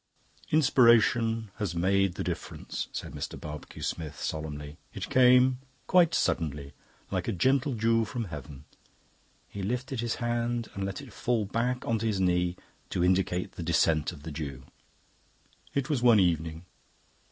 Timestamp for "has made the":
1.57-2.23